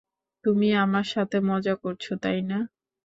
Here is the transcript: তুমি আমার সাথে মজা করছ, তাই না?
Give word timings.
তুমি 0.45 0.67
আমার 0.83 1.05
সাথে 1.13 1.37
মজা 1.49 1.73
করছ, 1.83 2.05
তাই 2.23 2.39
না? 2.43 2.59